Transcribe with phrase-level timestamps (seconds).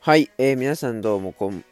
[0.00, 1.62] はい、えー、皆さんどうもこん、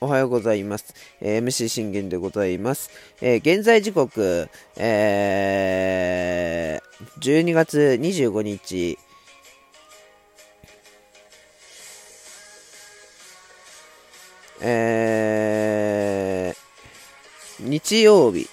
[0.00, 0.94] おはようございます。
[1.22, 2.90] えー、MC 信玄でございます。
[3.22, 8.98] えー、現在時刻、えー、12月25日、
[14.60, 18.50] えー、日曜日、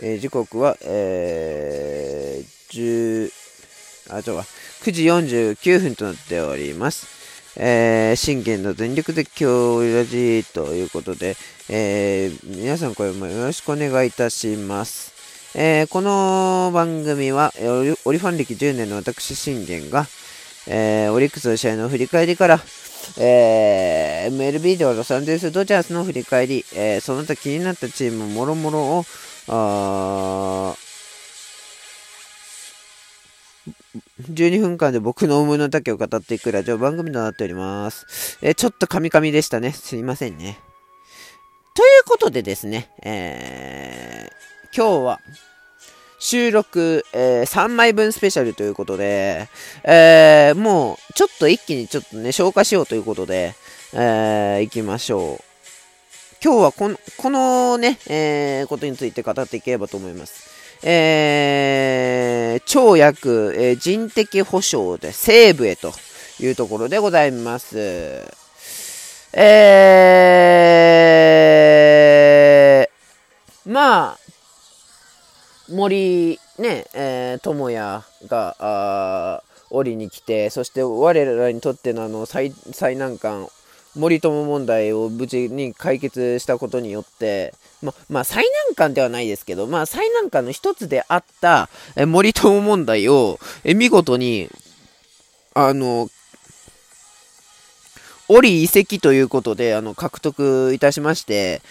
[0.00, 1.97] えー、時刻は、えー、
[2.70, 3.30] 10、
[4.10, 4.44] あとは
[4.82, 7.18] 9時49分となっております。
[7.60, 11.36] えー、信玄の全力絶叫ラジということで、
[11.68, 15.12] えー、皆さんこれもよろしくお願いいたします。
[15.54, 17.52] えー、この番組は
[18.04, 20.06] オリファン歴10年の私信玄が、
[20.68, 22.60] えー、オリックスの試合の振り返りから、
[23.18, 29.04] えー、MLB ではロサンゼルスドジャースの振り返り、えー、その他気になったチームもろもろを、
[34.20, 38.38] 12分間で僕の思いの丈を語っていくラジオ番組となっております。
[38.42, 39.70] えー、ちょっとカミカミでしたね。
[39.72, 40.58] すいませんね。
[41.74, 45.20] ということでですね、えー、今日は
[46.18, 49.48] 収録、えー、3枚分スペシャルということで、
[49.84, 53.54] えー、もうちょっと一気にちょっとね、消化しようということで、
[53.92, 55.44] えー、行きましょう。
[56.42, 60.48] 今日はこのこのね、えー、ことについて語っていければと思います。
[60.82, 65.92] えー、超薬、えー、人的保障で西部へと
[66.40, 67.78] いうところでございます。
[69.32, 74.18] えー、まあ、
[75.68, 83.48] 森、ね、えー、智也が、あ降りに来て、そして我らにとってのあの最最難関、
[83.94, 94.48] 森友問題を無事に解決したことによって、ま、まあ、最難関ではないですけど、まあ、最難関の一つであった、え森友問題を、見事に、
[95.54, 96.08] あの、
[98.28, 101.62] 折移籍ということで、あの、獲得いたしまして、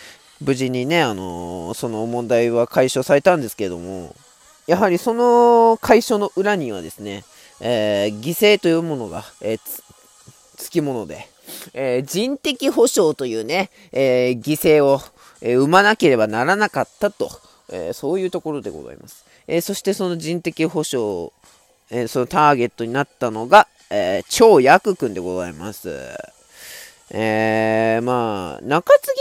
[0.42, 4.16] 無事にね、あの、その問題は解消されたんですけれども、
[4.68, 7.24] やはりその解消の裏にはですね、
[7.60, 9.60] えー、犠牲というものが、えー、
[10.58, 11.28] つきもので、
[11.74, 15.02] えー、人的保障というね、え犠牲を、
[15.42, 17.30] え生まなければならなかったと、
[17.72, 19.26] えそういうところでございます。
[19.48, 21.32] えそしてその人的保障、
[21.90, 25.90] えそのターゲットになったのが、え超薬君でございます。
[27.10, 29.14] えー、まあ、中継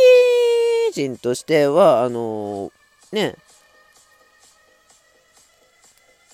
[0.95, 2.73] ぎ人としては、あの
[3.13, 3.37] ね、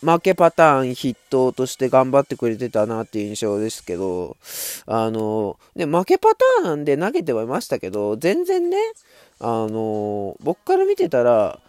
[0.02, 4.36] 負けパターン筆頭として頑張ってくれてたなっていう印象ですけど、
[4.86, 6.30] あの、ね、負けパ
[6.62, 8.76] ターンで投げてはいましたけど、全然ね、
[9.38, 11.60] あの、僕から見てたら、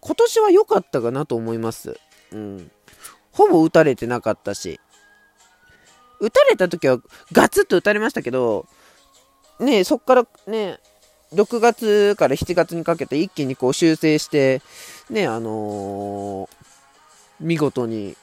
[0.00, 1.98] 今年は良かったかなと思います。
[2.32, 2.70] うん。
[3.32, 4.80] ほぼ打たれてなかったし。
[6.20, 6.98] 打たれた時は
[7.32, 8.66] ガツッと打たれましたけど、
[9.60, 10.78] ね、そっからね、
[11.34, 14.62] 6月から7月にかけて一気にこう修正して、
[15.10, 16.63] ね、あのー、
[17.44, 18.16] 見事に、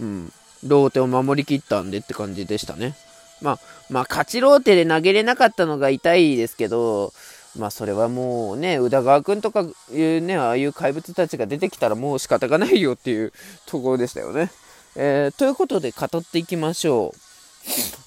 [0.00, 0.32] うん、
[0.64, 2.96] ローテを守りきったんでって感じでしたね。
[3.40, 3.58] まあ、
[3.90, 7.12] まあ、勝ちローテで投げれなかったのが痛いですけど、
[7.58, 9.60] まあ、それはもうね、宇田川君とか
[9.92, 13.32] いうね、ああいう怪物たちが出てきたらもう仕方がないよっていう
[13.66, 14.50] ところでしたよね。
[14.96, 17.20] えー、ということで語っていきましょう。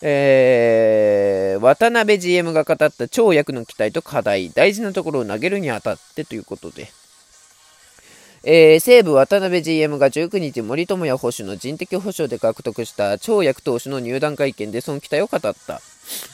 [0.01, 6.91] えー、渡辺 GM が語った超役の期待と課題、大事なところを投げるにあたってということで。
[8.43, 15.81] えー、西武渡辺 GM が19日森友哉捕手の人的保障で獲得した超役投手の入団会見でその期待を語った。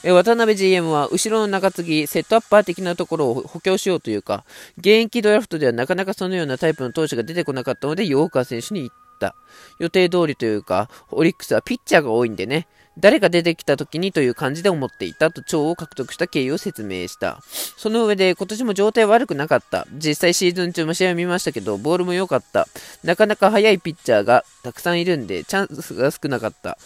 [0.04, 4.44] えー、渡辺 GM は後ろの中継ぎ、セットアッパー的なところを補強しようというか、
[4.78, 9.34] 現役ドラフトではなかなかそのようなタイプの投手が出てこなかったので、陽川選手に言った。
[9.78, 12.68] 予定通りというか、オリックスはピッチャーが多いんでね、
[12.98, 17.40] 誰が出てきた時にという感じで思っていたと蝶を獲得した経緯を説明した。
[17.76, 19.86] その上で今年も状態悪くなかった。
[19.92, 22.68] 実際シーズン中も試合を見ましたけど、ボールも良かった。
[23.02, 26.78] なかなか速いピッチャーがたくさんいるんで、チャンスが少なかった。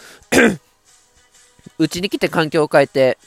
[1.78, 3.18] うちに来て環境を変えて、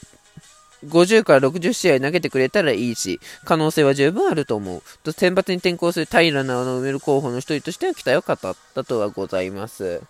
[0.86, 4.82] 50から60試合投げてくれたらいいし、可能性は十分あると思う。
[5.04, 10.02] と選抜に転向する平野の埋める候補の一人としては期待を語ったとはございます。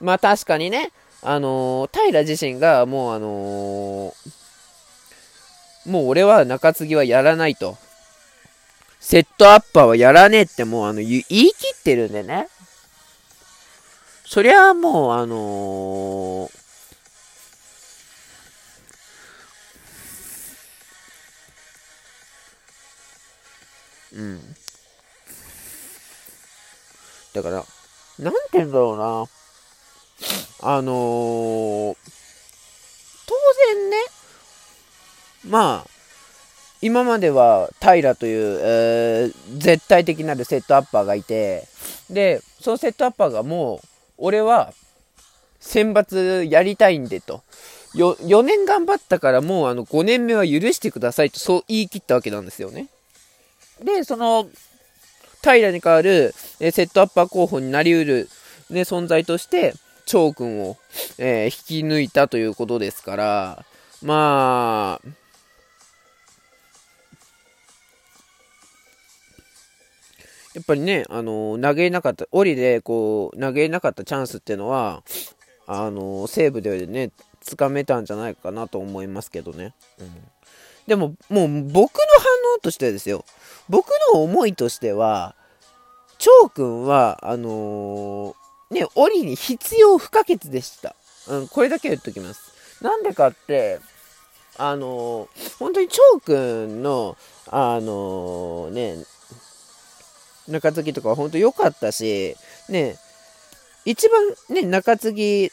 [0.00, 0.90] まあ確かにね、
[1.22, 7.76] あのー、平自身がもうあのー、もう俺は中継ぎはやらないと。
[9.00, 11.48] セットアッパーはやらねえってもうあの言い切
[11.78, 12.48] ってるんでね。
[14.24, 16.66] そりゃもうあのー、
[24.16, 24.40] うん。
[27.34, 27.64] だから、
[28.18, 29.35] なんて言うんだろうな。
[30.62, 31.96] あのー、
[33.26, 33.34] 当
[33.74, 33.96] 然ね、
[35.48, 35.90] まあ、
[36.82, 41.66] 今までは平という、えー、絶対的なるセットアッパーがいて、
[42.10, 44.72] で、そのセットアッパーがもう、俺は
[45.60, 47.42] 選抜やりたいんでと。
[47.94, 52.88] 4, 4年頑張ったからもうあの5年目は許してくださいとそう言い切ったわけなんですよね。
[53.82, 54.48] で、その、
[55.42, 58.28] 平に代わる、えセットアッパー候補になりうる、
[58.70, 59.74] ね、存在として、
[60.06, 60.76] 張君を、
[61.18, 63.64] えー、引き抜いたということですから、
[64.02, 65.08] まあ、
[70.54, 75.02] やっぱりね、あの投げなかった、折でこう、投げなかったチャンスっていうのは、
[75.66, 77.10] あの西武でね、
[77.40, 79.74] つかめたんじゃないかなと思いますけどね。
[79.98, 80.10] うん、
[80.86, 83.24] でも、もう僕の反応としてですよ、
[83.68, 85.34] 僕の思いとしては、
[86.18, 88.34] 張君は、あのー、
[88.70, 90.96] ね、折に必要不可欠でした。
[91.28, 92.82] うん、これだけ言っときます。
[92.82, 93.80] なんでかって、
[94.58, 97.16] あのー、本当に張君の、
[97.48, 99.04] あのー、ね、
[100.48, 102.36] 中継ぎとか本当良かったし、
[102.68, 102.96] ね、
[103.84, 105.50] 一番ね、中継ぎ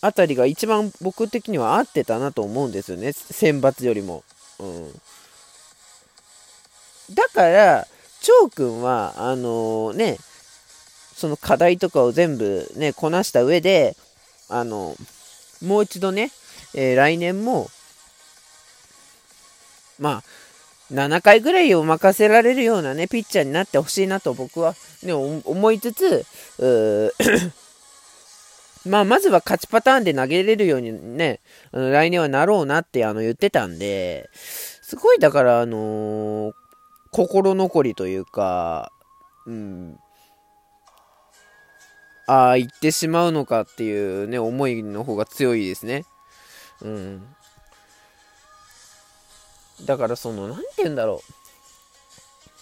[0.00, 4.24] あたりが一番僕的には合ってたなと思うんですよね、選抜よりも。
[4.58, 4.92] うん。
[7.14, 7.86] だから、
[8.22, 10.18] 張君は、あのー、ね、
[11.20, 13.94] その課題とかを全部ね、こなした上で、
[14.48, 14.96] あの、
[15.62, 16.30] もう一度ね、
[16.74, 17.68] えー、来年も、
[19.98, 20.22] まあ、
[20.90, 26.24] 7回ぐらいを任せられるようなね、ピッチャーになってほしいなと僕は、ね、思いつつ、
[28.88, 31.40] まあ、まずは勝ちパターンで投げれるようにね、
[31.70, 36.54] あの来年はなろうなってあの言ってたんで、すごいだから、あのー、
[37.12, 38.90] 心残りというか、
[39.46, 39.98] うん、
[42.30, 46.04] ああ、言ってしまうのかっていうね、思いの方が強いですね。
[46.80, 47.22] うん。
[49.84, 51.22] だからその、なんて言うんだろ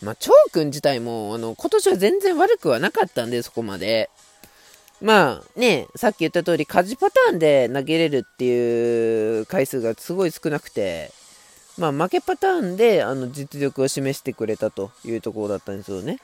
[0.02, 0.04] う。
[0.06, 4.08] まあ、張君自体も、あの、今年は全然悪くはなかったんで、そこまで。
[5.02, 11.12] まあね、さっき言った通り、家事パターンで投げれるっていう回数がすごい少なくて、
[11.76, 16.18] まあ負けパターンであの実力を示してくれたというところだったんですよね。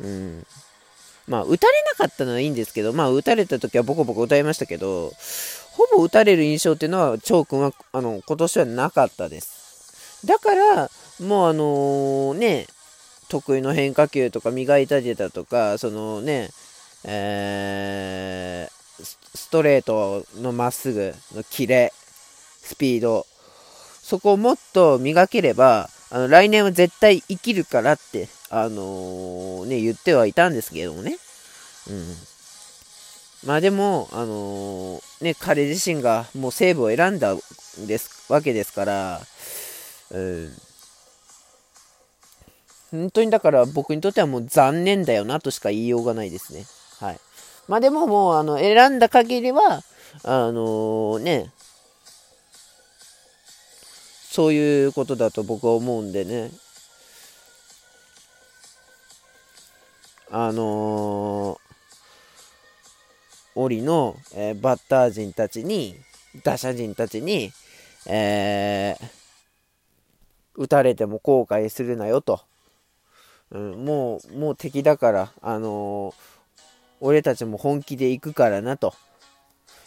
[0.00, 0.46] うん。
[1.28, 5.12] まあ打たれなかったのはいいんですけど、まあ打たれた時はボコボコ打たれましたけど、
[5.72, 10.26] ほぼ打たれる印象っていうのは、張君はあの今年はなかったです。
[10.26, 10.90] だから、
[11.20, 12.66] もうあのー、ね、
[13.28, 16.50] 得意の変化球とか磨いたりだとか、そのね、
[17.04, 21.92] えー、ストレートのまっすぐのキレ、
[22.62, 23.26] スピード、
[24.02, 31.18] そこをもっと磨ければ、あの来年は絶対生きるからって、あのー、ね、言ってはいたんですけどもね。
[31.90, 32.14] うん。
[33.46, 37.34] まあでも、あのー、ね、彼自身がもう西武を選んだ
[37.86, 39.20] ですわけですから、
[40.10, 40.52] うん。
[42.90, 46.64] 本当にだから僕にとってはもう残念だよなとしか言いようがないですね。
[47.00, 47.20] はい。
[47.68, 49.82] まあでももうあの選んだ限りは、
[50.24, 51.52] あのー、ね、
[54.30, 56.50] そういうことだと僕は思うんでね。
[60.30, 61.58] あのー、
[63.54, 65.96] 折の、えー、バッター陣たちに、
[66.44, 67.50] 打者陣たちに、
[68.06, 69.06] えー、
[70.56, 72.42] 撃たれても後悔するなよと。
[73.50, 76.14] うん、もう、もう敵だから、あのー、
[77.00, 78.92] 俺たちも本気で行くからなと。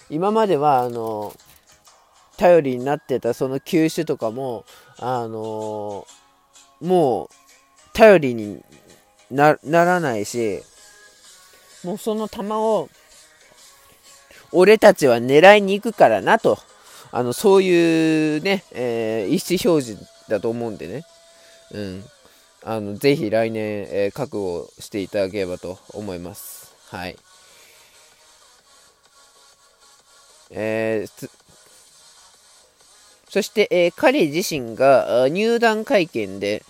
[0.10, 1.51] 今までは、あのー、
[2.42, 4.66] 頼りになってたその球種とかも、
[4.98, 7.30] あのー、もう、
[7.94, 8.64] 頼りに
[9.30, 10.64] ならないし、
[11.84, 12.90] もうその球を、
[14.52, 16.58] 俺たちは狙いに行くからなと。
[17.12, 21.04] あの、そういうね、えー、意思表示だと思うんでね。
[21.72, 22.04] うん。
[22.64, 26.74] あの、ぜひ来年、えー、覚悟していただければと思います。
[26.90, 27.16] はい。
[30.50, 31.30] えー、
[33.32, 36.66] そして、えー、彼自身が入団会見で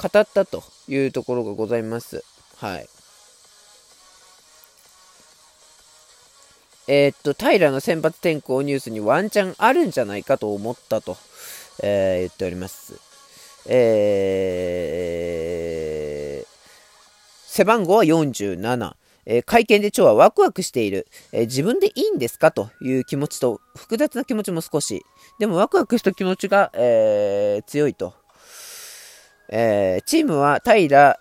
[0.00, 2.22] 語ったというところがございます。
[2.58, 2.88] はい。
[6.86, 11.16] えー、っと、平の先発転向ニュースにワンチャンあるんじゃないかと思ったと、
[11.82, 12.94] えー、言っております。
[13.66, 16.46] えー、
[17.44, 18.94] 背番号は47。
[19.30, 22.50] え、会見で蝶はワクワクしている、え、自分でいいんですか？
[22.50, 25.04] という気持ちと複雑な気持ちも少し。
[25.38, 28.14] でもワクワクした気持ちが、えー、強いと。
[29.50, 31.18] え、チームは平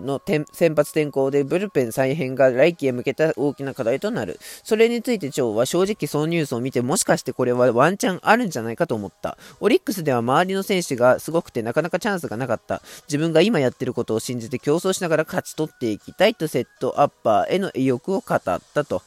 [0.00, 4.38] の先発転向でブルペン再編が来季へ向けた大きな課題となる。
[4.62, 9.36] それについて長は正直そのニュースを見てもしかしてこれはワンチャンあるんじゃないかと思った。
[9.60, 12.82] オリックスでは周りの選手がすごくてなかなかチャンスがなかった。
[13.08, 19.02] 自分が今やってることを信じて競争しながら勝ち取っていきたいとセットアッパーへの意欲を語ったと。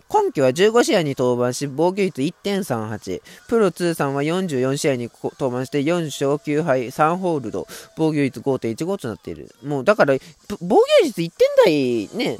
[0.00, 3.22] ー、今季は15試合に登板し、防御率1.38。
[3.48, 7.66] プロ通算は44試合に登板して4勝9敗3ホールド。
[7.96, 9.54] 防御率5.15となっている。
[9.62, 10.14] もうだから、
[10.60, 12.38] 防御率1点台ね、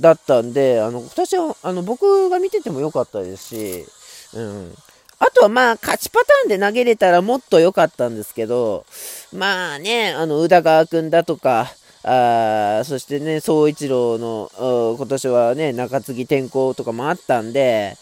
[0.00, 3.86] だったんで、あの、私は、あの、僕が見てても良かったですし、
[4.34, 4.74] うん。
[5.20, 8.86] あとはまあ、勝ちパターンで投げれたらもっと良かったんですけど、
[9.32, 11.72] まあね、あの、宇田川君だとか、
[12.04, 14.50] あそしてね、総一郎の
[14.96, 17.96] 今年はね、中継ぎ転向とかもあったんで、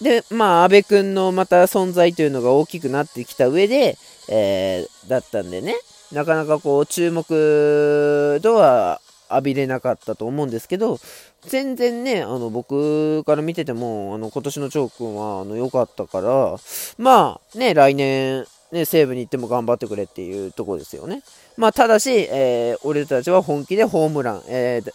[0.00, 3.98] で、まあ、阿部君のまた存在というのが大きくなってきた上で、
[4.30, 5.74] えー、だったんでね、
[6.10, 10.98] なかなかこう、注目度は浴びれなかったと思うんですけど、
[11.42, 16.56] 全然ね、あの、僕から見てても、あの、今年の長君は、あの、良かったから、
[16.98, 21.22] まあ、ね、来年、ね、西武に行っても頑張ってくれっていうとこですよね。
[21.56, 24.92] まあ、ただし、えー、俺たちは本気でホームラン、えー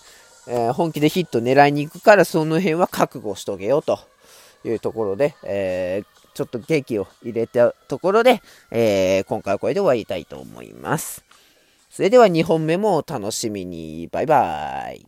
[0.47, 3.99] えー、本気でヒット狙いに行くから、その辺は覚悟しとけよと
[4.63, 8.41] いうところで、えー、ちょっと劇を入れたところで、
[8.71, 11.23] えー、今回はこれで終わりたいと思います。
[11.89, 14.07] それでは2本目もお楽しみに。
[14.11, 15.03] バイバーイ。